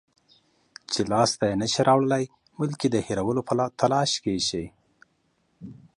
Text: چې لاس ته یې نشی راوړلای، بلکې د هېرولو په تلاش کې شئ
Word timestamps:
چې 0.91 1.01
لاس 1.11 1.31
ته 1.39 1.45
یې 1.49 1.55
نشی 1.61 1.81
راوړلای، 1.89 2.23
بلکې 2.59 2.87
د 2.89 2.95
هېرولو 3.07 3.41
په 3.47 3.53
تلاش 3.81 4.11
کې 4.23 4.33
شئ 4.49 4.65